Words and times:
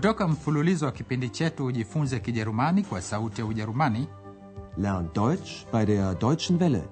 kutoka 0.00 0.28
mfululizo 0.28 0.86
wa 0.86 0.92
kipindi 0.92 1.28
chetu 1.30 1.64
ujifunze 1.66 2.20
kijerumani 2.20 2.82
kwa 2.82 3.02
sauti 3.02 3.40
ya 3.40 3.46
ujerumani 3.46 4.06
Lern 4.78 5.08
Deutsch 5.14 5.50
bei 5.72 5.86
der 5.86 6.18
Deutschen 6.18 6.62
Welle. 6.62 6.82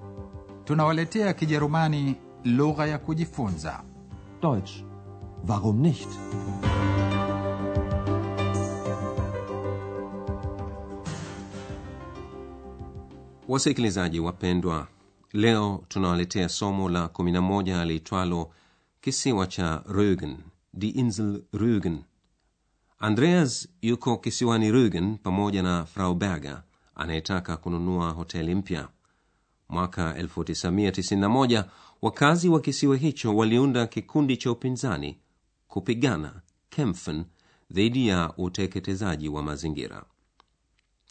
tunawaletea 0.65 1.33
kijerumani 1.33 2.15
lugha 2.45 2.85
ya 2.87 2.97
kujifunza 2.97 3.83
Deutsch. 4.41 4.71
Warum 5.47 5.79
nicht? 5.81 6.07
wasikilizaji 13.47 14.19
wapendwa 14.19 14.87
leo 15.33 15.83
tunawaletea 15.87 16.49
somo 16.49 16.89
la 16.89 17.05
11 17.05 17.85
liitwalo 17.85 18.51
kisiwa 19.01 19.47
cha 19.47 19.83
rugen 19.85 20.37
die 20.73 20.89
insel 20.89 21.43
rögen 21.53 21.97
andreas 22.99 23.67
yuko 23.81 24.17
kisiwani 24.17 24.71
Rugen 24.71 25.17
pamoja 25.17 25.63
na 25.63 25.85
frau 25.85 26.15
berger 26.15 26.63
anayetaka 26.95 27.57
kununua 27.57 28.11
hoteli 28.11 28.55
mpya. 28.55 28.87
Mwaka 29.69 30.13
1991 30.21 31.63
wakazi 32.01 32.49
wa 32.49 32.59
kisiwa 32.61 32.97
hicho 32.97 33.35
waliunda 33.35 33.87
kikundi 33.87 34.37
cha 34.37 34.51
upinzani 34.51 35.17
kupigana 35.67 36.41
kempfen 36.69 37.23
dhidi 37.71 38.07
ya 38.07 38.33
uteketezaji 38.37 39.29
wa 39.29 39.43
mazingira. 39.43 40.03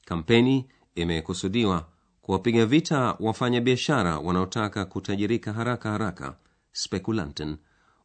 Kampeni 0.04 0.66
imekusudiwa 0.94 1.86
kuwapiga 2.22 2.66
vita 2.66 3.16
wafanyabiashara 3.20 4.18
wanaotaka 4.18 4.84
kutajirika 4.84 5.52
haraka 5.52 5.90
haraka 5.90 6.36
spekulanten 6.72 7.56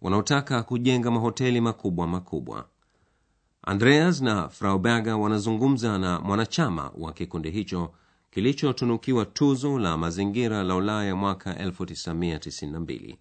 wanaotaka 0.01 0.63
kujenga 0.63 1.11
mahoteli 1.11 1.61
makubwa 1.61 2.07
makubwa 2.07 2.67
andreas 3.63 4.21
na 4.21 4.49
frau 4.49 4.79
berger 4.79 5.13
wanazungumza 5.15 5.97
na 5.97 6.19
mwanachama 6.19 6.91
wa 6.97 7.13
kikundi 7.13 7.51
hicho 7.51 7.93
kilichotunukiwa 8.31 9.25
tuzo 9.25 9.79
la 9.79 9.97
mazingira 9.97 10.63
la 10.63 10.75
ulaya 10.75 11.15
mwaka 11.15 11.53
1992 11.53 13.15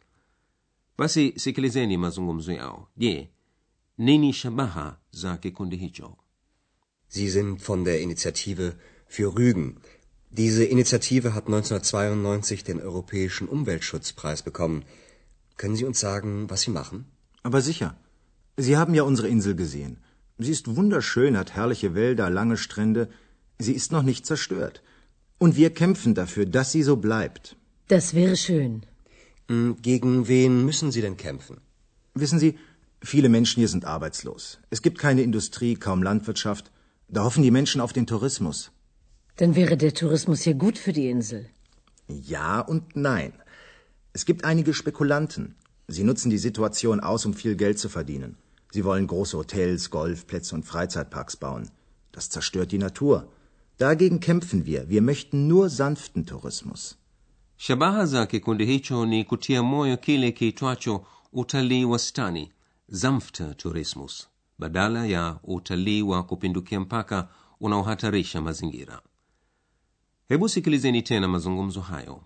basi 0.98 1.32
sikilizeni 1.36 1.96
mazungumzo 1.96 2.52
yao 2.52 2.88
je 2.96 3.30
nini 3.98 4.32
shabaha 4.32 4.96
za 5.10 5.36
kikundi 5.36 5.76
hicho 5.76 6.16
Sie 7.08 7.28
sind 7.28 7.60
von 7.60 7.84
der 7.84 8.00
Initiative 8.00 8.74
für 9.06 9.34
Rügen. 9.36 9.76
Diese 10.30 10.64
Initiative 10.64 11.34
hat 11.34 11.46
1992 11.46 12.64
den 12.64 12.80
Europäischen 12.80 13.48
Umweltschutzpreis 13.48 14.40
bekommen. 14.42 14.84
Können 15.58 15.76
Sie 15.76 15.84
uns 15.84 16.00
sagen, 16.00 16.48
was 16.48 16.62
Sie 16.62 16.70
machen? 16.70 17.04
Aber 17.42 17.60
sicher. 17.60 17.94
Sie 18.56 18.78
haben 18.78 18.94
ja 18.94 19.02
unsere 19.02 19.28
Insel 19.28 19.54
gesehen. 19.54 19.98
Sie 20.44 20.50
ist 20.52 20.76
wunderschön, 20.76 21.36
hat 21.36 21.54
herrliche 21.54 21.94
Wälder, 21.94 22.30
lange 22.30 22.56
Strände. 22.56 23.08
Sie 23.58 23.74
ist 23.80 23.92
noch 23.92 24.02
nicht 24.02 24.26
zerstört. 24.26 24.82
Und 25.38 25.56
wir 25.56 25.70
kämpfen 25.70 26.14
dafür, 26.14 26.46
dass 26.46 26.72
sie 26.72 26.82
so 26.82 26.96
bleibt. 26.96 27.56
Das 27.88 28.14
wäre 28.14 28.36
schön. 28.36 28.82
Hm, 29.48 29.76
Gegen 29.82 30.28
wen 30.28 30.64
müssen 30.64 30.90
Sie 30.92 31.00
denn 31.00 31.16
kämpfen? 31.16 31.56
Wissen 32.14 32.38
Sie, 32.38 32.58
viele 33.02 33.28
Menschen 33.28 33.60
hier 33.60 33.68
sind 33.68 33.84
arbeitslos. 33.84 34.58
Es 34.70 34.82
gibt 34.82 34.98
keine 34.98 35.22
Industrie, 35.22 35.74
kaum 35.74 36.02
Landwirtschaft. 36.02 36.70
Da 37.08 37.24
hoffen 37.24 37.42
die 37.42 37.50
Menschen 37.50 37.80
auf 37.80 37.92
den 37.92 38.06
Tourismus. 38.06 38.70
Dann 39.36 39.54
wäre 39.56 39.76
der 39.76 39.94
Tourismus 39.94 40.44
ja 40.44 40.52
gut 40.52 40.78
für 40.78 40.92
die 40.92 41.08
Insel. 41.10 41.46
Ja 42.08 42.60
und 42.60 42.96
nein. 42.96 43.32
Es 44.12 44.24
gibt 44.26 44.44
einige 44.44 44.74
Spekulanten. 44.74 45.54
Sie 45.88 46.04
nutzen 46.04 46.30
die 46.30 46.38
Situation 46.38 47.00
aus, 47.00 47.26
um 47.26 47.34
viel 47.34 47.56
Geld 47.56 47.78
zu 47.78 47.88
verdienen. 47.88 48.36
Sie 48.74 48.84
wollen 48.84 49.06
große 49.06 49.36
Hotels, 49.38 49.90
Golfplätze 49.90 50.54
und 50.54 50.64
Freizeitparks 50.64 51.36
bauen. 51.36 51.68
Das 52.12 52.28
zerstört 52.30 52.72
die 52.72 52.78
Natur. 52.78 53.28
Dagegen 53.78 54.20
kämpfen 54.20 54.64
wir. 54.66 54.88
Wir 54.88 55.02
möchten 55.02 55.46
nur 55.48 55.68
sanften 55.68 56.26
Tourismus. 56.26 56.96
shabaha 57.56 58.06
za 58.06 58.26
kikundi 58.26 58.66
hicho 58.66 59.06
ni 59.06 59.24
kutia 59.24 59.62
moyo 59.62 59.96
kile 59.96 60.32
kiitwacho 60.32 61.06
utalii 61.32 61.84
wastani 61.84 62.52
zamfte 62.88 63.54
tourismus 63.54 64.28
badala 64.58 65.06
ya 65.06 65.38
utalii 65.44 66.02
wa 66.02 66.22
kupindukia 66.22 66.80
mpaka 66.80 67.28
unaohatarisha 67.60 68.40
mazingira 68.42 69.00
hebu 70.28 70.48
sikilizeni 70.48 71.02
tena 71.02 71.28
mazungumzo 71.28 71.80
hayo 71.80 72.20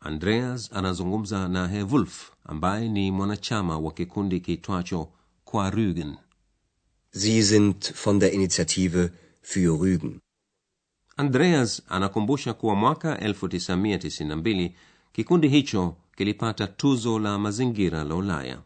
andreas 0.00 0.72
anazungumza 0.72 1.48
na 1.48 1.68
herr 1.68 1.86
wolf 1.94 2.30
ambaye 2.44 2.88
ni 2.88 3.10
mwanachama 3.10 3.78
wa 3.78 3.92
kikundi 3.92 4.40
kiitwacho 4.40 5.08
rügen 5.60 6.16
Sie 7.14 7.42
sind 7.42 7.92
von 7.94 8.20
der 8.20 8.32
Initiative 8.32 9.10
für 9.42 9.78
Rügen. 9.80 10.20
andreas 11.16 11.82
anakumbusha 11.88 12.54
kuwa 12.54 12.74
mwaka 12.74 13.18
1992 13.18 14.70
kikundi 15.12 15.48
hicho 15.48 15.96
kilipata 16.16 16.66
tuzo 16.66 17.18
la 17.18 17.38
mazingira 17.38 18.04
la 18.04 18.14
ulaya 18.14 18.62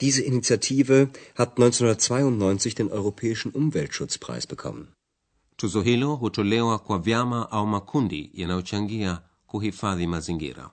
Diese 0.00 0.22
Initiative 0.22 1.08
hat 1.34 1.58
1992 1.58 2.74
den 2.74 2.88
Europäischen 2.92 3.52
Umweltschutzpreis 3.54 4.48
bekommen. 4.48 4.86
tuzo 5.56 5.82
hilo 5.82 6.14
hutolewa 6.14 6.78
kwa 6.78 6.98
vyama 6.98 7.50
au 7.50 7.66
makundi 7.66 8.30
yanayochangia 8.34 9.20
kuhifadhi 9.46 10.06
mazingira 10.06 10.70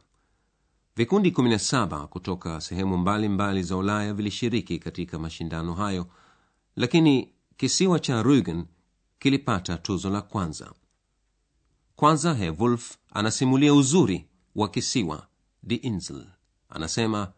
vikundi 0.96 1.30
17 1.32 2.06
kutoka 2.08 2.62
sehemu 2.62 2.98
mbalimbali 2.98 3.30
mbali 3.30 3.64
za 3.64 3.78
ulaya 3.78 4.14
vilishiriki 4.14 4.80
katika 4.80 5.20
mashindano 5.20 5.74
hayo 5.74 6.08
lakini 6.76 7.30
kisiwa 7.58 8.00
cha 8.00 8.24
Rugen 8.24 8.66
kilipata 9.20 9.78
tuzo 9.78 10.10
la 10.10 10.22
kwanza. 10.22 10.74
Kwanza 11.96 12.34
herr 12.34 12.56
wolf 12.60 12.98
anasimulia 13.14 13.74
uzuri 13.74 14.28
wa 14.56 14.70
kisiwa 14.70 15.28
die 15.64 15.78
insel. 15.78 16.26
Anasema 16.70 17.32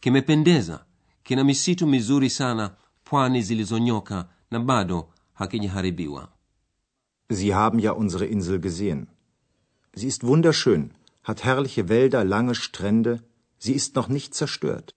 kimependeza 0.00 0.84
kina 1.22 1.44
misitu 1.44 1.86
mizuri 1.86 2.30
sana 2.30 2.74
pwani 3.04 3.42
zilizonyoka 3.42 4.28
na 4.50 4.60
bado 4.60 5.08
hakijaharibiwa. 5.34 6.28
Sie 7.32 7.52
haben 7.52 7.80
ja 7.80 7.94
unsere 7.94 8.26
Insel 8.26 8.58
gesehen. 8.58 9.06
Sie 9.96 10.08
ist 10.08 10.22
wunderschön, 10.22 10.88
hat 11.22 11.44
herrliche 11.44 11.88
Wälder, 11.88 12.24
lange 12.24 12.54
Strände. 12.54 13.22
Sie 13.58 13.72
ist 13.74 13.94
noch 13.96 14.08
nicht 14.08 14.34
zerstört. 14.34 14.94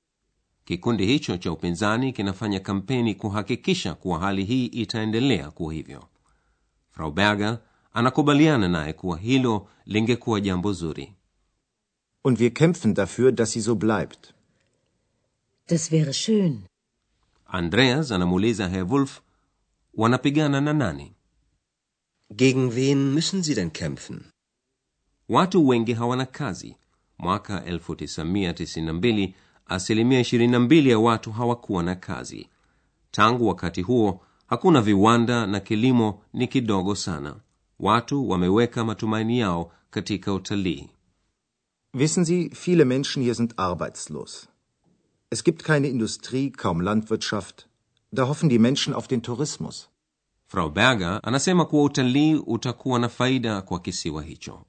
kikundi 0.66 1.06
hicho 1.06 1.38
cha 1.38 1.52
upinzani 1.52 2.14
kinafanya 2.14 2.60
kampeni 2.60 3.16
kuhakikisha 3.16 3.94
kuwa 3.94 4.20
hali 4.20 4.44
hii 4.46 4.66
itaendelea 4.66 5.52
kuwa 5.52 5.74
hivyo 5.74 6.04
frau 6.92 7.12
berger 7.12 7.60
anakubaliana 7.94 8.68
naye 8.68 8.94
kuwa 8.94 9.18
hilo 9.18 9.68
lingekuwa 9.86 10.42
jambo 10.42 10.74
zuri 10.74 11.14
Und 12.26 12.40
wir 12.40 12.52
kämpfen 12.54 12.94
dafür, 12.94 13.32
dass 13.32 13.52
sie 13.52 13.62
so 13.62 13.76
bleibt. 13.76 14.34
Das 15.68 15.92
wäre 15.92 16.14
schön. 16.14 16.62
andreas 17.48 18.12
anamuuliza 18.12 18.68
herr 18.68 18.90
wolf 18.90 19.22
wanapigana 19.94 20.62
na 20.62 20.74
nani 20.74 21.12
Gegen 22.36 22.76
wen 22.76 23.14
müssen 23.14 23.44
Sie 23.44 23.56
denn 23.56 23.72
kämpfen? 23.74 24.32
Watu 25.34 25.68
wengi 25.68 25.94
hawana 25.94 26.26
kazi 26.26 26.76
mwaka 27.20 27.60
1992 27.60 29.34
asilimia 29.66 30.22
22 30.22 30.90
ya 30.90 31.00
watu 31.00 31.32
hawakuwa 31.32 31.84
na 31.84 31.96
kazi 31.96 32.50
tangu 33.12 33.48
wakati 33.48 33.82
huo 33.82 34.22
hakuna 34.48 34.82
viwanda 34.82 35.48
na 35.48 35.60
kilimo 35.60 36.22
ni 36.34 36.48
kidogo 36.48 36.96
sana 36.96 37.36
watu 37.80 38.30
wameweka 38.30 38.84
matumaini 38.86 39.40
yao 39.40 39.72
katika 39.90 40.34
utalii 40.34 40.90
Wissen 41.96 42.24
Sie, 42.26 42.50
viele 42.50 42.86
Menschen 42.86 43.24
hier 43.24 43.36
sind 43.36 43.54
arbeitslos. 43.57 44.48
Es 45.30 45.44
gibt 45.44 45.62
keine 45.63 45.88
Industrie, 45.88 46.50
kaum 46.50 46.81
Landwirtschaft. 46.81 47.66
Da 48.12 48.24
hoffen 48.24 48.50
die 48.50 48.60
Menschen 48.60 48.94
auf 48.94 49.07
den 49.07 49.22
Tourismus. 49.22 49.90
frau 50.48 50.69
berger 50.69 51.19
anasema 51.24 51.66
kuwa 51.66 51.84
utalii 51.84 52.36
utakuwa 52.36 53.00
na 53.00 53.10
faida 53.10 53.62
kwa 53.62 53.80
kisiwa 53.80 54.24
hicho 54.24 54.66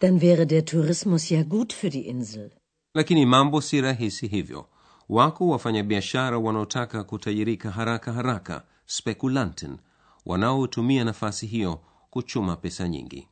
Dann 0.00 0.20
wäre 0.20 0.46
der 0.46 0.64
Tourismus 0.64 1.28
ja 1.30 1.42
gut 1.42 1.72
für 1.72 1.90
die 1.90 2.06
Insel. 2.06 2.50
lakini 2.94 3.26
mambo 3.26 3.60
si 3.60 3.80
rahisi 3.80 4.26
hivyo 4.28 4.66
wako 5.08 5.48
wafanyabiashara 5.48 6.38
wanaotaka 6.38 7.04
kutajirika 7.04 7.70
haraka 7.70 8.12
haraka 8.12 8.64
spekulanten 8.86 9.76
wanaotumia 10.26 11.04
nafasi 11.04 11.46
hiyo 11.46 11.80
kuchuma 12.10 12.56
pesa 12.56 12.88
nyingi 12.88 13.28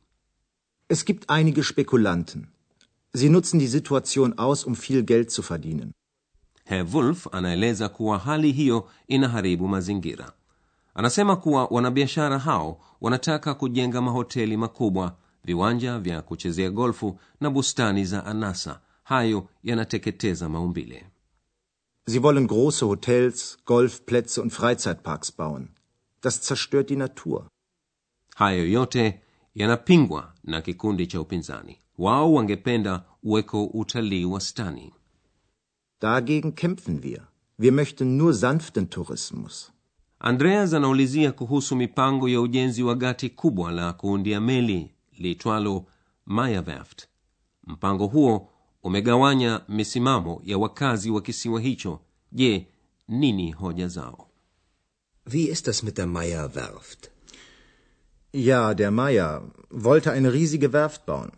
Es 0.89 1.05
gibt 1.05 1.31
einige 1.31 1.63
Spekulanten. 1.63 2.47
Sie 3.15 3.29
nutzen 3.29 3.59
die 3.59 3.67
Situation 3.67 4.33
aus, 4.37 4.65
um 4.67 4.75
viel 4.75 5.03
Geld 5.03 5.29
zu 5.31 5.41
verdienen. 5.43 5.91
herr 6.65 6.93
wolf 6.93 7.27
anaeleza 7.31 7.89
kuwa 7.89 8.17
hali 8.19 8.51
hiyo 8.51 8.89
inaharibu 9.07 9.67
mazingira 9.67 10.31
anasema 10.93 11.35
kuwa 11.35 11.65
wanabiashara 11.65 12.39
hao 12.39 12.79
wanataka 13.01 13.53
kujenga 13.53 14.01
mahoteli 14.01 14.57
makubwa 14.57 15.17
viwanja 15.45 15.99
vya 15.99 16.21
kuchezea 16.21 16.69
golfu 16.69 17.19
na 17.41 17.49
bustani 17.49 18.05
za 18.05 18.25
anasa 18.25 18.81
hayo 19.03 19.49
yanateketeza 19.63 20.49
maumbile 20.49 21.05
Sie 22.07 22.19
wollen 22.19 22.47
große 22.47 22.85
Hotels, 22.85 23.57
Golfplätze 23.65 24.41
und 24.41 24.51
Freizeitparks 24.53 25.31
bauen. 25.31 25.67
Das 26.21 26.41
zerstört 26.41 26.89
die 26.89 26.95
Natur. 26.95 27.47
hayo 28.35 28.67
yote 28.71 29.21
yanapingwa 29.55 30.33
na 30.43 30.61
kikundi 30.61 31.07
cha 31.07 31.21
upinzani 31.21 31.79
wao 31.97 32.33
wangependa 32.33 33.03
uweko 33.23 33.65
utalii 33.65 34.25
wa 34.25 34.39
stani. 34.41 34.93
Dagegen 36.01 36.51
kämpfen 36.55 37.01
wir. 37.03 37.21
Wir 37.57 37.71
möchten 37.73 38.17
nur 38.17 38.33
sanften 38.33 38.89
Tourismus. 38.89 39.71
andreas 40.19 40.73
anaulizia 40.73 41.31
kuhusu 41.31 41.75
mipango 41.75 42.29
ya 42.29 42.41
ujenzi 42.41 42.83
wa 42.83 42.95
gati 42.95 43.29
kubwa 43.29 43.71
la 43.71 43.93
kuundia 43.93 44.41
meli 44.41 44.91
liitwalo 45.17 45.85
mayerwerft 46.25 47.07
mpango 47.63 48.07
huo 48.07 48.49
umegawanya 48.83 49.61
misimamo 49.67 50.41
ya 50.43 50.57
wakazi 50.57 51.11
wa 51.11 51.21
kisiwa 51.21 51.61
hicho 51.61 51.99
je 52.31 52.67
nini 53.07 53.51
hoja 53.51 53.87
zao 53.87 54.29
Wie 55.27 55.49
ist 55.49 55.65
das 55.65 55.81
mit 55.81 55.97
der 55.97 56.05
Meyer-Werft? 56.05 57.09
Ja, 58.31 58.75
der 58.75 58.91
Meier 58.91 59.51
wollte 59.71 60.11
eine 60.11 60.31
riesige 60.33 60.71
Werft 60.71 61.07
bauen. 61.07 61.31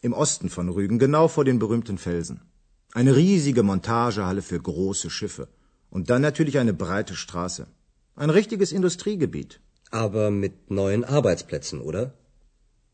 Im 0.00 0.12
Osten 0.12 0.48
von 0.48 0.68
Rügen, 0.68 0.98
genau 0.98 1.28
vor 1.28 1.44
den 1.44 1.60
berühmten 1.60 1.98
Felsen. 1.98 2.40
Eine 2.92 3.14
riesige 3.14 3.62
Montagehalle 3.62 4.42
für 4.42 4.60
große 4.60 5.08
Schiffe. 5.08 5.46
Und 5.88 6.10
dann 6.10 6.22
natürlich 6.22 6.58
eine 6.58 6.74
breite 6.74 7.14
Straße. 7.14 7.68
Ein 8.16 8.30
richtiges 8.30 8.72
Industriegebiet. 8.72 9.60
Aber 9.92 10.32
mit 10.32 10.70
neuen 10.70 11.04
Arbeitsplätzen, 11.04 11.80
oder? 11.80 12.14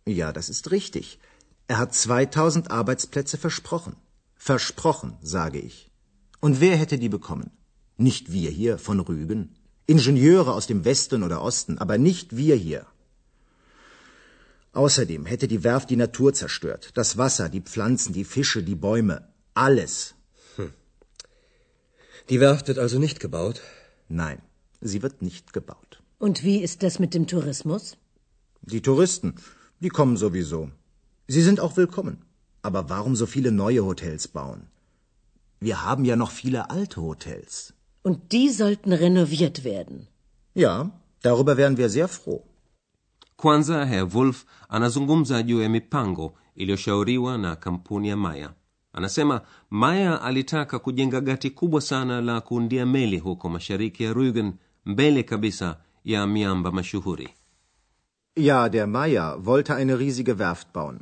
Ja, 0.08 0.32
das 0.32 0.48
ist 0.48 0.70
richtig. 0.70 1.18
Er 1.66 1.76
hat 1.76 1.94
2000 1.94 2.70
Arbeitsplätze 2.70 3.36
versprochen. 3.36 3.94
Versprochen, 4.36 5.18
sage 5.20 5.58
ich. 5.58 5.90
Und 6.40 6.60
wer 6.62 6.76
hätte 6.76 6.98
die 6.98 7.10
bekommen? 7.10 7.50
Nicht 7.98 8.32
wir 8.32 8.50
hier 8.50 8.78
von 8.78 9.00
Rügen. 9.00 9.54
Ingenieure 9.86 10.52
aus 10.54 10.66
dem 10.66 10.84
Westen 10.86 11.22
oder 11.22 11.42
Osten, 11.42 11.76
aber 11.76 11.98
nicht 11.98 12.36
wir 12.38 12.56
hier. 12.56 12.86
Außerdem 14.72 15.26
hätte 15.26 15.46
die 15.46 15.62
Werft 15.62 15.90
die 15.90 15.96
Natur 15.96 16.32
zerstört. 16.32 16.90
Das 16.94 17.18
Wasser, 17.18 17.50
die 17.50 17.60
Pflanzen, 17.60 18.14
die 18.14 18.24
Fische, 18.24 18.62
die 18.62 18.76
Bäume. 18.76 19.28
Alles. 19.52 20.14
Die 22.30 22.40
Werft 22.40 22.68
wird 22.68 22.78
also 22.78 22.98
nicht 22.98 23.20
gebaut? 23.20 23.60
Nein, 24.08 24.40
sie 24.80 25.02
wird 25.02 25.20
nicht 25.20 25.52
gebaut. 25.52 26.02
Und 26.18 26.44
wie 26.44 26.58
ist 26.62 26.82
das 26.82 26.98
mit 26.98 27.12
dem 27.14 27.26
Tourismus? 27.26 27.96
Die 28.62 28.82
Touristen, 28.82 29.34
die 29.80 29.88
kommen 29.88 30.16
sowieso. 30.16 30.70
Sie 31.28 31.42
sind 31.42 31.60
auch 31.60 31.76
willkommen. 31.76 32.16
Aber 32.62 32.88
warum 32.90 33.14
so 33.16 33.26
viele 33.26 33.52
neue 33.52 33.84
Hotels 33.84 34.28
bauen? 34.28 34.60
Wir 35.60 35.84
haben 35.84 36.04
ja 36.04 36.16
noch 36.16 36.30
viele 36.30 36.70
alte 36.70 37.00
Hotels. 37.02 37.72
Und 38.02 38.32
die 38.32 38.48
sollten 38.50 38.92
renoviert 38.92 39.64
werden. 39.64 40.06
Ja, 40.54 40.90
darüber 41.22 41.56
wären 41.56 41.76
wir 41.76 41.88
sehr 41.88 42.08
froh. 42.08 42.42
kwanza 43.36 43.84
herr 43.84 44.12
wolf 44.12 44.44
anazungumza 44.68 45.40
juu 45.42 45.60
ya 45.62 45.68
mipango 45.68 46.34
iliyoshauriwa 46.54 47.38
na 47.38 47.56
kampuni 47.56 48.08
ya 48.08 48.16
maya 48.16 48.54
anasema 48.92 49.40
maya 49.70 50.22
alitaka 50.22 50.78
kujenga 50.78 51.20
gati 51.20 51.50
kubwa 51.50 51.80
sana 51.80 52.20
la 52.20 52.40
kuundia 52.40 52.86
meli 52.86 53.18
huko 53.18 53.48
mashariki 53.48 54.02
ya 54.04 54.12
rugen 54.12 54.52
mbele 54.84 55.22
kabisa 55.22 55.76
ya 56.04 56.26
miamba 56.26 56.72
mashuhuri 56.72 57.28
Ja, 58.38 58.68
der 58.68 58.86
Meier 58.86 59.44
wollte 59.44 59.74
eine 59.74 59.98
riesige 59.98 60.38
Werft 60.38 60.72
bauen. 60.72 61.00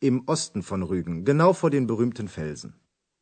Im 0.00 0.22
Osten 0.26 0.62
von 0.62 0.82
Rügen, 0.82 1.24
genau 1.24 1.52
vor 1.52 1.70
den 1.70 1.86
berühmten 1.86 2.28
Felsen. 2.28 2.72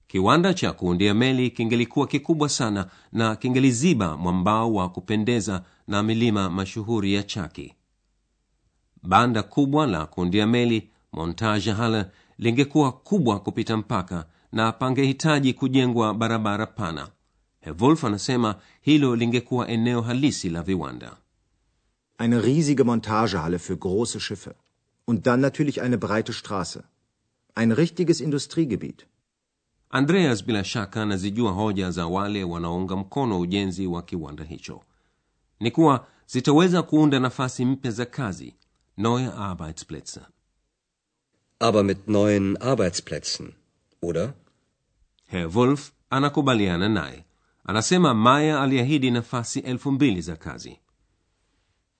kiwanda 0.08 0.54
cha 0.54 0.72
kuundia 0.72 1.14
meli 1.14 1.50
kingelikuwa 1.50 2.06
kikubwa 2.06 2.48
sana 2.48 2.86
na 3.12 3.36
kingeliziba 3.36 4.16
mwambao 4.16 4.74
wa 4.74 4.88
kupendeza 4.88 5.62
na 5.86 6.02
milima 6.02 6.50
mashuhuri 6.50 7.14
ya 7.14 7.22
chaki 7.22 7.74
banda 9.02 9.42
kubwa 9.42 9.86
la 9.86 10.06
kuundia 10.06 10.46
meli 10.46 10.90
montage 11.12 11.70
halle 11.72 12.04
lingekuwa 12.38 12.92
kubwa 12.92 13.40
kupita 13.40 13.76
mpaka 13.76 14.26
na 14.52 14.72
pangehitaji 14.72 15.52
kujengwa 15.54 16.14
barabara 16.14 16.66
pana 16.66 17.08
herwolf 17.60 18.04
anasema 18.04 18.54
hilo 18.80 19.16
lingekuwa 19.16 19.68
eneo 19.68 20.00
halisi 20.02 20.48
la 20.50 20.62
viwanda 20.62 21.16
Eine 22.18 22.44
riesige 22.44 22.84
Montagehalle 22.84 23.58
für 23.58 23.76
große 23.76 24.20
Schiffe. 24.20 24.54
Und 25.04 25.26
dann 25.26 25.40
natürlich 25.40 25.82
eine 25.82 25.98
breite 25.98 26.32
Straße. 26.32 26.84
Ein 27.54 27.72
richtiges 27.72 28.20
Industriegebiet. 28.20 29.06
andreas 29.90 30.42
bila 30.46 30.64
shaka 30.64 31.02
anazijua 31.02 31.52
hoja 31.52 31.90
za 31.90 32.06
wale 32.06 32.44
wanaounga 32.44 32.96
mkono 32.96 33.40
ujenzi 33.40 33.86
wa 33.86 34.02
kiwanda 34.02 34.44
hicho 34.44 34.82
ni 35.60 35.70
kuwa 35.70 36.06
zitaweza 36.26 36.82
kuunda 36.82 37.20
nafasi 37.20 37.64
mpya 37.64 37.90
za 37.90 38.06
kazi 38.06 38.54
neue 38.96 39.32
arbeitsplätze 39.32 40.20
Aber 41.60 41.84
mit 41.84 42.08
neuen 42.08 42.56
Arbeitsplätzen, 42.56 43.52
oder? 44.02 44.32
herr 45.26 45.54
wolf 45.54 45.92
anakubaliana 46.10 46.88
naye 46.88 47.24
anasema 47.64 48.14
maya 48.14 48.60
aliahidi 48.62 49.10
nafasi 49.10 49.58
elfu 49.60 49.92
mbili 49.92 50.20
za 50.22 50.36
kazi 50.36 50.78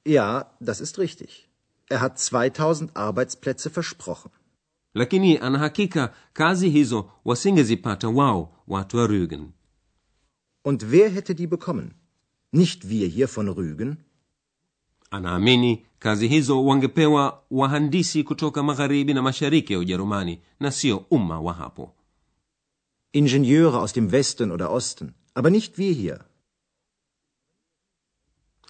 Ja, 0.06 0.28
das 0.60 0.80
ist 0.80 0.98
richtig. 0.98 1.48
Er 1.88 2.00
hat 2.00 2.18
2000 2.18 2.96
Arbeitsplätze 2.96 3.70
versprochen. 3.70 4.30
lakini 4.94 5.38
anahakika 5.38 6.12
kazi 6.32 6.70
hizo 6.70 7.10
wasingezipata 7.24 8.08
wao 8.08 8.52
watu 8.66 8.96
wa 8.96 9.06
rügen 9.06 9.52
Und 10.64 10.90
wer 10.90 11.10
hätte 11.10 11.34
die 11.34 11.46
bekommen? 11.46 11.94
Nicht 12.52 12.88
wir 12.88 13.06
hier 13.08 13.28
von 13.28 13.48
Rügen? 13.48 13.96
anaamini 15.10 15.86
kazi 15.98 16.28
hizo 16.28 16.64
wangepewa 16.64 17.42
wahandisi 17.50 18.24
kutoka 18.24 18.62
magharibi 18.62 19.14
na 19.14 19.22
mashariki 19.22 19.72
ya 19.72 19.78
ujerumani 19.78 20.40
na 20.60 20.70
sio 20.70 20.96
umma 21.10 21.40
wa 21.40 21.52
hapo 21.52 21.94
Ingenieure 23.12 23.78
aus 23.78 23.92
dem 23.92 24.12
Westen 24.12 24.50
oder 24.50 24.70
Osten. 24.70 25.14
Aber 25.34 25.50
nicht 25.50 25.78
wir 25.78 25.92
hier. 25.92 26.24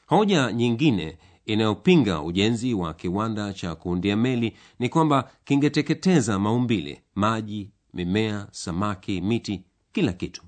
Hoja 0.06 0.53
nyingine 0.53 1.19
inayopinga 1.47 2.23
ujenzi 2.23 2.75
wa 2.75 2.94
kiwanda 2.94 3.53
cha 3.53 3.75
kuundia 3.75 4.17
meli 4.17 4.56
ni 4.79 4.88
kwamba 4.88 5.31
kingeteketeza 5.44 6.38
maumbile 6.38 7.03
maji 7.14 7.70
mimea 7.94 8.49
samaki 8.50 9.20
miti 9.20 9.62
kila 9.93 10.13
kitu 10.13 10.43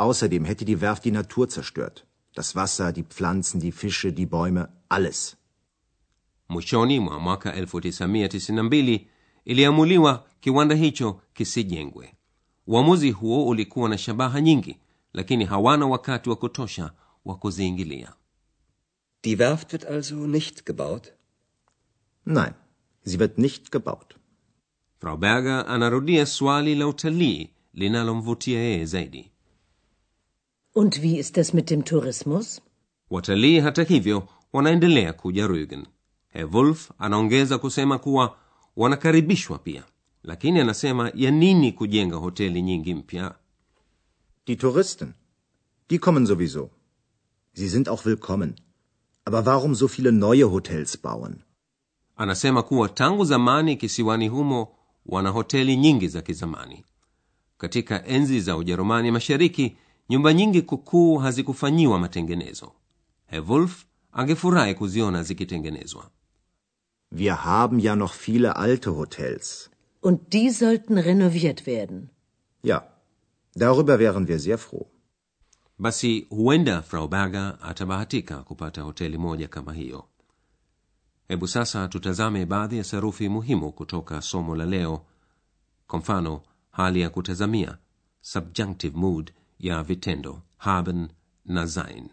Außerdem 0.00 0.44
hätte 0.44 0.64
die 0.64 0.76
Werft 0.80 1.02
die 1.04 1.10
Natur 1.12 1.48
zerstört. 1.48 2.04
Das 2.36 2.54
Wasser, 2.54 2.92
die 2.92 3.02
Pflanzen, 3.02 3.60
die 3.60 3.72
Fische, 3.72 4.12
die 4.12 4.26
Bäume, 4.26 4.68
alles. 4.88 5.36
mwishoni 6.48 7.00
mwa 7.00 7.18
mwaka 7.20 7.52
1992 7.52 9.00
iliamuliwa 9.44 10.26
kiwanda 10.40 10.74
hicho 10.74 11.20
kisijengwe 11.34 12.14
uamuzi 12.66 13.10
huo 13.10 13.46
ulikuwa 13.46 13.88
na 13.88 13.98
shabaha 13.98 14.40
nyingi 14.40 14.76
lakini 15.12 15.44
hawana 15.44 15.86
wakati 15.86 16.30
wa 16.30 16.36
kutosha 16.36 16.92
wa 17.24 17.36
kuziingilia 17.36 18.12
Die 19.24 19.38
Werft 19.38 19.72
wird 19.72 19.84
also 19.86 20.14
nicht 20.26 20.64
gebaut? 20.66 21.12
Nein, 22.24 22.54
sie 23.02 23.18
wird 23.18 23.38
nicht 23.38 23.72
gebaut. 23.72 24.14
frau 25.00 25.16
berger 25.16 25.66
anarudia 25.68 26.26
swali 26.26 26.74
la 26.74 26.86
utalii 26.86 27.50
linalomvutia 27.74 28.84
zaidi 28.86 29.30
Und 30.74 31.02
wie 31.02 31.18
ist 31.18 31.36
das 31.36 31.52
mit 31.54 31.70
dem 31.70 31.84
Tourismus? 31.84 32.60
watalii 33.10 33.60
hata 33.60 33.82
hivyo 33.82 34.28
wanaendelea 34.52 35.12
kuja 35.12 35.46
rügen 35.46 35.86
herr 36.28 36.52
wolf 36.52 36.90
anaongeza 36.98 37.58
kusema 37.58 37.98
kuwa 37.98 38.36
wanakaribishwa 38.76 39.58
pia 39.58 39.84
lakini 40.22 40.60
anasema 40.60 41.12
ya 41.14 41.30
nini 41.30 41.72
kujenga 41.72 42.16
hoteli 42.16 42.62
nyingi 42.62 42.94
mpya 42.94 43.34
Die 44.46 44.56
Touristen, 44.56 45.12
die 45.90 45.98
kommen 45.98 46.26
sowieso. 46.26 46.70
Sie 47.54 47.68
sind 47.68 47.88
auch 47.88 48.04
willkommen. 48.06 48.54
Aber 49.28 49.44
warum 49.46 49.74
so 49.74 49.88
viele 49.88 50.10
neue 50.12 50.44
Hotels 50.44 50.96
bauen? 51.02 51.34
anasema 52.16 52.62
kuwa 52.62 52.88
tangu 52.88 53.24
zamani 53.24 53.76
kisiwani 53.76 54.28
humo 54.28 54.68
wana 55.06 55.30
hoteli 55.30 55.76
nyingi 55.76 56.08
za 56.08 56.22
kizamani 56.22 56.84
katika 57.58 58.06
enzi 58.06 58.40
za 58.40 58.56
ujerumani 58.56 59.10
mashariki 59.10 59.76
nyumba 60.10 60.32
nyingi 60.32 60.62
kukuu 60.62 61.16
hazikufanyiwa 61.16 61.98
matengenezo 61.98 62.72
herr 63.26 63.44
wolf 63.50 63.84
angefurahi 64.12 64.74
kuziona 64.74 65.22
zikitengenezwa 65.22 66.10
Wir 67.12 67.34
haben 67.34 67.80
ja 67.80 67.96
noch 67.96 68.12
viele 68.14 68.52
alte 68.52 68.90
Hotels. 68.90 69.70
Und 70.02 70.18
die 70.32 70.50
sollten 70.50 70.98
renoviert 70.98 71.66
werden. 71.66 72.10
Ja, 72.62 72.82
darüber 73.54 73.98
wären 73.98 74.28
wir 74.28 74.38
sehr 74.38 74.58
froh. 74.58 74.86
basi 75.78 76.26
huenda 76.30 76.82
fraubaga 76.82 77.60
atabahatika 77.62 78.42
kupata 78.42 78.82
hoteli 78.82 79.18
moja 79.18 79.48
kama 79.48 79.72
hiyo. 79.74 80.04
Hebu 81.28 81.48
sasa 81.48 81.88
tutazame 81.88 82.46
baadhi 82.46 82.78
ya 82.78 82.84
sarufi 82.84 83.28
muhimu 83.28 83.72
kutoka 83.72 84.22
somo 84.22 84.56
la 84.56 84.66
leo. 84.66 85.04
Kwa 85.86 85.98
mfano 85.98 86.40
hali 86.70 87.00
ya 87.00 87.10
kutazamia 87.10 87.78
subjunctive 88.20 88.96
mood 88.98 89.32
ya 89.58 89.82
vitendo 89.82 90.42
haben 90.56 91.08
na 91.44 91.66
sein. 91.66 92.08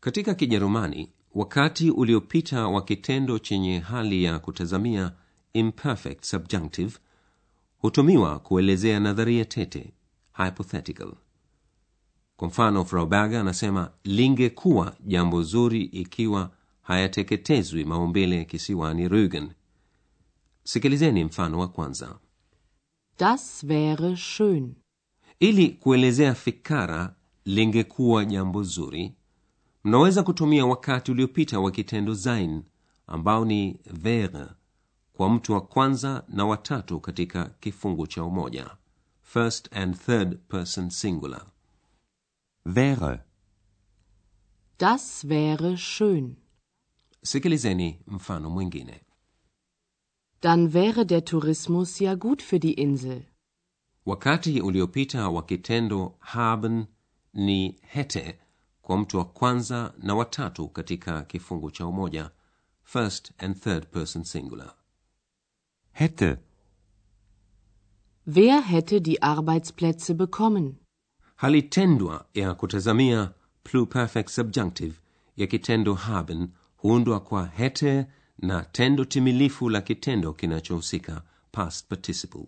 Katika 0.00 0.34
kijerumani 0.34 1.12
wakati 1.38 1.90
uliopita 1.90 2.68
wa 2.68 2.82
kitendo 2.82 3.38
chenye 3.38 3.78
hali 3.78 4.24
ya 4.24 4.38
kutazamia 4.38 5.12
imperfect 5.52 6.24
subjunctive 6.24 6.98
hutumiwa 7.78 8.38
kuelezea 8.38 9.00
nadharia 9.00 9.44
tete 9.44 9.92
hypothetical. 10.36 11.12
Kwa 12.36 12.48
mfano 12.48 12.84
frauberger 12.84 13.40
anasema 13.40 13.90
lingekuwa 14.04 14.96
jambo 15.06 15.42
zuri 15.42 15.82
ikiwa 15.82 16.50
hayateketezwi 16.82 17.84
maumbile 17.84 18.44
kisiwani 18.44 19.08
rugen 19.08 19.48
sikilizeni 20.64 21.24
mfano 21.24 21.58
wa 21.58 21.68
kwanza. 21.68 22.18
Das 23.18 23.64
wäre 23.64 24.16
schön. 24.16 24.74
ili 25.40 25.68
kuelezea 25.68 26.34
fikara 26.34 27.14
lingekuwa 27.44 28.24
jambo 28.24 28.62
zuri 28.62 29.14
mnaweza 29.84 30.22
kutumia 30.22 30.66
wakati 30.66 31.10
uliopita 31.10 31.60
wa 31.60 31.70
kitendo 31.70 32.14
sein 32.16 32.62
ambao 33.06 33.44
ni 33.44 33.80
wäre 34.04 34.46
kwa 35.12 35.30
mtu 35.30 35.52
wa 35.52 35.60
kwanza 35.60 36.24
na 36.28 36.46
watatu 36.46 37.00
katika 37.00 37.44
kifungu 37.44 38.06
cha 38.06 38.24
umoja 38.24 38.76
first 39.22 39.72
and 39.76 39.96
third 39.98 40.38
person 40.48 40.90
singular 40.90 41.46
Wäre. 42.64 43.20
Das 44.78 45.24
wäre 45.24 45.76
schön. 45.76 46.36
sikilizeni 47.22 47.98
mfano 48.06 48.50
mwingine 48.50 49.00
Dann 50.42 50.72
wäre 50.72 51.04
der 51.04 51.24
Tourismus 51.24 52.00
ja 52.00 52.14
gut 52.14 52.42
für 52.42 52.58
die 52.58 52.72
Insel. 52.72 53.22
wakati 54.06 54.60
uliopita 54.60 55.28
wa 55.28 55.42
kitendo 55.42 56.16
haben 56.20 56.86
ni 57.32 57.76
hete 57.82 58.38
kwa 58.88 58.98
mtu 58.98 59.18
wa 59.18 59.24
kwanza 59.24 59.94
na 59.98 60.14
watatu 60.14 60.68
katika 60.68 61.22
kifungu 61.22 61.70
cha 61.70 61.86
umoja 61.86 62.30
first 62.82 63.32
and 63.38 63.60
third 63.60 63.86
person 63.86 64.24
singular 64.24 64.74
Hätte. 65.92 66.36
Wer 68.26 68.62
hätte 68.62 69.00
die 69.00 69.18
Arbeitsplätze 69.20 70.14
bekommen? 70.14 70.74
hali 71.36 71.62
tendwa 71.62 72.26
ya 72.34 72.54
kutazamia 72.54 73.30
pluperfect 73.62 74.28
subjunctive 74.28 74.94
ya 75.36 75.46
kitendo 75.46 75.94
haben 75.94 76.48
huundwa 76.76 77.20
kwa 77.20 77.46
hete 77.46 78.06
na 78.38 78.64
tendo 78.64 79.04
timilifu 79.04 79.68
la 79.70 79.80
kitendo 79.80 80.32
kinachohusika 80.32 81.22
past 81.52 81.88
participle 81.88 82.46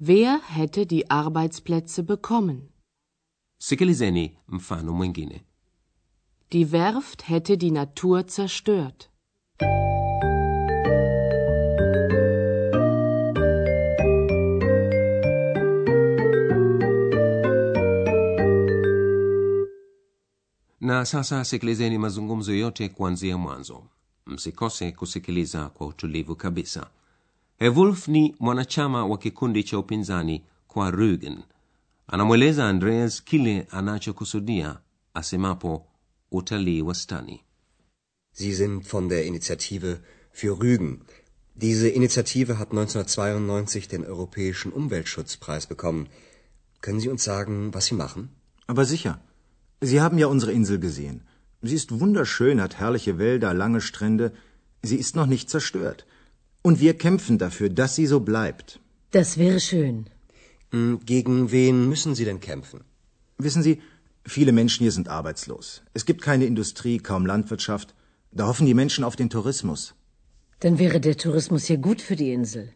Wer 0.00 0.38
hätte 0.40 0.84
die 0.84 1.04
Arbeitsplätze 1.08 2.02
bekommen? 2.02 2.68
Sikilizeni 3.58 4.36
mfano 4.48 4.92
mwingine. 4.92 5.42
Die 6.52 6.64
Werft 6.72 7.22
hätte 7.28 7.56
die 7.56 7.70
Natur 7.70 8.22
zerstört. 8.26 9.10
na 20.80 21.04
sasa 21.04 21.44
sikilizeni 21.44 21.98
mazungumzo 21.98 22.52
yote 22.54 22.88
kuanzia 22.88 23.38
mwanzo. 23.38 23.82
Msikose 24.26 24.92
kusikiliza 24.92 25.68
kwa 25.68 25.86
utulivu 25.86 26.36
kabisa. 26.36 26.86
Hewulf 27.58 28.08
ni 28.08 28.34
mwanachama 28.40 29.06
wa 29.06 29.18
kikundi 29.18 29.62
cha 29.64 29.78
upinzani 29.78 30.42
kwa 30.68 30.90
rügen 30.90 31.36
anamweleza 32.12 32.68
andreas 32.68 33.24
kile 33.24 33.66
anachokusudia 33.70 34.78
asemapo 35.14 35.86
utalii 36.30 36.82
wastani 36.82 37.44
Sie 38.40 38.54
sind 38.54 38.86
von 38.86 39.08
der 39.08 39.24
Initiative 39.24 39.90
für 40.30 40.52
Rügen. 40.62 41.00
Diese 41.56 41.88
Initiative 41.88 42.58
hat 42.60 42.70
1992 42.70 43.88
den 43.88 44.04
Europäischen 44.04 44.70
Umweltschutzpreis 44.72 45.66
bekommen. 45.66 46.06
Können 46.80 47.00
Sie 47.00 47.08
uns 47.08 47.24
sagen, 47.24 47.74
was 47.74 47.86
Sie 47.86 47.96
machen? 47.96 48.28
Aber 48.68 48.84
sicher. 48.84 49.20
Sie 49.80 50.00
haben 50.00 50.18
ja 50.18 50.28
unsere 50.28 50.52
Insel 50.52 50.78
gesehen. 50.78 51.22
Sie 51.62 51.74
ist 51.74 51.98
wunderschön, 51.98 52.60
hat 52.60 52.78
herrliche 52.78 53.18
Wälder, 53.18 53.54
lange 53.54 53.80
Strände. 53.80 54.32
Sie 54.82 54.98
ist 55.04 55.16
noch 55.16 55.26
nicht 55.26 55.50
zerstört. 55.50 56.06
Und 56.62 56.78
wir 56.78 56.94
kämpfen 56.96 57.38
dafür, 57.38 57.68
dass 57.70 57.96
sie 57.96 58.06
so 58.06 58.20
bleibt. 58.20 58.78
Das 59.10 59.36
wäre 59.36 59.58
schön. 59.58 60.06
Hm, 60.72 61.00
Gegen 61.04 61.50
wen 61.50 61.88
müssen 61.88 62.14
Sie 62.14 62.24
denn 62.24 62.40
kämpfen? 62.40 62.84
Wissen 63.38 63.62
Sie, 63.62 63.80
viele 64.24 64.52
Menschen 64.52 64.82
hier 64.84 64.92
sind 64.92 65.08
arbeitslos. 65.08 65.82
Es 65.94 66.04
gibt 66.04 66.22
keine 66.22 66.44
Industrie, 66.44 66.98
kaum 66.98 67.24
Landwirtschaft. 67.26 67.94
Da 68.32 68.46
hoffen 68.46 68.66
die 68.66 68.74
Menschen 68.74 69.04
auf 69.04 69.16
den 69.16 69.30
Tourismus. 69.30 69.94
Dann 70.60 70.78
wäre 70.78 71.00
der 71.00 71.16
Tourismus 71.16 71.68
ja 71.68 71.76
gut 71.76 72.02
für 72.02 72.16
die 72.16 72.32
Insel. 72.32 72.72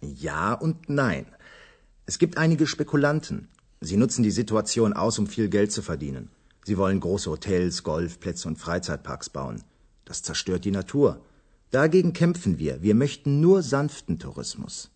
Ja 0.00 0.54
und 0.54 0.88
nein. 0.88 1.26
Es 2.06 2.18
gibt 2.18 2.38
einige 2.38 2.66
Spekulanten. 2.66 3.48
Sie 3.80 3.96
nutzen 3.96 4.22
die 4.22 4.30
Situation 4.30 4.92
aus, 4.92 5.18
um 5.18 5.26
viel 5.26 5.48
Geld 5.48 5.70
zu 5.70 5.82
verdienen. 5.82 6.30
Sie 6.64 6.76
wollen 6.78 7.00
große 7.00 7.30
Hotels, 7.30 7.82
Golfplätze 7.82 8.48
und 8.48 8.58
Freizeitparks 8.58 9.30
bauen. 9.30 9.62
Das 10.04 10.22
zerstört 10.22 10.64
die 10.64 10.70
Natur. 10.70 11.20
Dagegen 11.70 12.12
kämpfen 12.14 12.58
wir. 12.58 12.82
Wir 12.82 12.94
möchten 12.94 13.40
nur 13.40 13.62
sanften 13.62 14.18
Tourismus. 14.18 14.90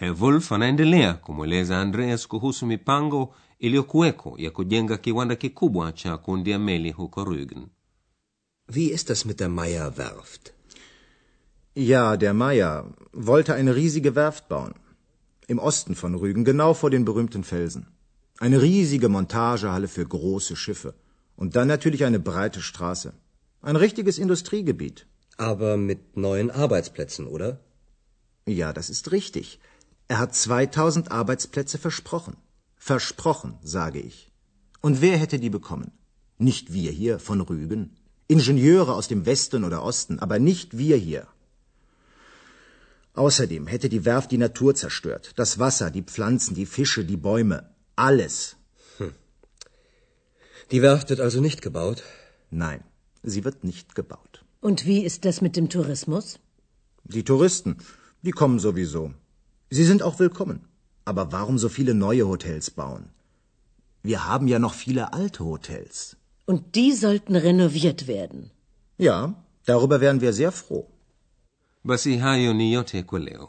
Herr 0.00 0.20
wolf 0.20 0.52
anaendelea 0.52 1.14
kumweleza 1.14 1.80
andreas 1.80 2.28
kuhusu 2.28 2.66
mipango 2.66 3.34
iliyokuweko 3.58 4.34
ya 4.38 4.50
kujenga 4.50 4.96
kiwanda 4.96 5.36
kikubwa 5.36 5.92
cha 5.92 6.16
kuundia 6.18 6.58
meli 6.58 6.90
huko 6.90 7.24
rügen 7.24 7.66
Wie 8.68 8.90
ist 8.96 9.08
das 9.08 9.24
mit 9.24 9.38
der 9.40 9.48
Meyer 9.48 9.96
Werft? 9.96 10.52
Ja, 11.76 12.16
der 12.16 12.34
Meier 12.34 12.84
wollte 13.12 13.54
eine 13.54 13.76
riesige 13.76 14.14
Werft 14.14 14.48
bauen. 14.48 14.74
Im 15.46 15.58
Osten 15.58 15.94
von 15.94 16.14
Rügen, 16.14 16.44
genau 16.44 16.74
vor 16.74 16.90
den 16.90 17.04
berühmten 17.04 17.44
Felsen. 17.44 17.86
Eine 18.38 18.60
riesige 18.62 19.08
Montagehalle 19.08 19.88
für 19.88 20.06
große 20.06 20.56
Schiffe. 20.56 20.94
Und 21.36 21.54
dann 21.54 21.68
natürlich 21.68 22.04
eine 22.04 22.18
breite 22.18 22.60
Straße. 22.60 23.12
Ein 23.62 23.76
richtiges 23.76 24.18
Industriegebiet. 24.18 25.06
Aber 25.36 25.76
mit 25.76 26.16
neuen 26.16 26.50
Arbeitsplätzen, 26.50 27.26
oder? 27.26 27.60
Ja, 28.46 28.72
das 28.72 28.90
ist 28.90 29.12
richtig. 29.12 29.60
Er 30.08 30.18
hat 30.18 30.34
2000 30.34 31.10
Arbeitsplätze 31.10 31.78
versprochen. 31.78 32.36
Versprochen, 32.76 33.58
sage 33.62 34.00
ich. 34.00 34.30
Und 34.80 35.00
wer 35.00 35.16
hätte 35.18 35.38
die 35.38 35.50
bekommen? 35.50 35.90
Nicht 36.38 36.72
wir 36.72 36.92
hier 36.92 37.18
von 37.18 37.40
Rügen. 37.40 37.96
Ingenieure 38.28 38.94
aus 38.94 39.08
dem 39.08 39.26
Westen 39.26 39.64
oder 39.64 39.82
Osten, 39.82 40.18
aber 40.18 40.38
nicht 40.38 40.76
wir 40.78 40.96
hier. 40.96 41.26
Außerdem 43.14 43.66
hätte 43.66 43.88
die 43.88 44.04
Werft 44.04 44.30
die 44.30 44.38
Natur 44.38 44.74
zerstört. 44.74 45.32
Das 45.36 45.58
Wasser, 45.58 45.90
die 45.90 46.02
Pflanzen, 46.02 46.54
die 46.54 46.66
Fische, 46.66 47.04
die 47.04 47.16
Bäume. 47.16 47.70
Alles. 47.96 48.56
Die 50.70 50.82
Werft 50.82 51.10
wird 51.10 51.20
also 51.20 51.40
nicht 51.40 51.62
gebaut? 51.62 52.02
Nein, 52.50 52.82
sie 53.22 53.44
wird 53.44 53.64
nicht 53.64 53.94
gebaut. 53.94 54.44
Und 54.60 54.84
wie 54.84 55.04
ist 55.04 55.24
das 55.24 55.40
mit 55.40 55.56
dem 55.56 55.68
Tourismus? 55.68 56.40
Die 57.04 57.24
Touristen, 57.24 57.78
die 58.22 58.32
kommen 58.32 58.58
sowieso. 58.58 59.14
Sie 59.70 59.84
sind 59.84 60.02
auch 60.02 60.18
willkommen. 60.18 60.60
Aber 61.04 61.32
warum 61.32 61.58
so 61.58 61.68
viele 61.68 61.94
neue 61.94 62.26
Hotels 62.28 62.70
bauen? 62.70 63.04
Wir 64.02 64.24
haben 64.28 64.48
ja 64.48 64.58
noch 64.58 64.74
viele 64.74 65.12
alte 65.12 65.44
Hotels. 65.44 66.16
Und 66.46 66.74
die 66.76 66.92
sollten 66.92 67.34
renoviert 67.36 68.06
werden. 68.06 68.50
Ja, 68.98 69.34
darüber 69.64 70.00
wären 70.00 70.20
wir 70.20 70.32
sehr 70.32 70.52
froh. 70.52 70.86
basi 71.84 72.16
hayo 72.18 72.52
ni 72.54 72.72
yote 72.72 73.02
kwa 73.02 73.18
leo 73.18 73.48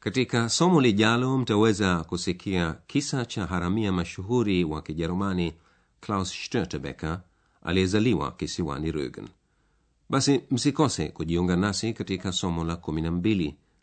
katika 0.00 0.48
somo 0.48 0.80
lijalo 0.80 1.38
mtaweza 1.38 2.04
kusikia 2.04 2.76
kisa 2.86 3.24
cha 3.26 3.46
haramia 3.46 3.92
mashuhuri 3.92 4.64
wa 4.64 4.82
kijerumani 4.82 5.54
klaus 6.00 6.32
störtebeker 6.44 7.20
aliyezaliwa 7.62 8.32
kisiwani 8.32 8.92
rügen 8.92 9.28
basi 10.10 10.40
msikose 10.50 11.08
kujiunga 11.08 11.56
nasi 11.56 11.92
katika 11.92 12.32
somo 12.32 12.64
la 12.64 12.76
kumi 12.76 13.02
na 13.02 13.10
mbili 13.10 13.56